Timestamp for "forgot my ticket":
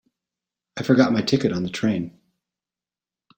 0.81-1.51